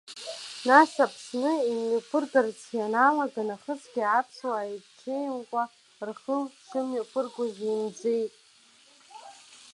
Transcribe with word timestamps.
Нас 0.67 0.91
Аԥсны 1.05 1.53
имҩаԥыргарц 1.71 2.59
ианалага 2.77 3.43
нахысгьы, 3.47 4.03
аԥсуаа 4.05 4.65
иҽеимкәа 4.73 5.63
рхы 6.09 6.37
шмҩаԥыргоз 6.65 7.55
имӡеит. 7.71 8.33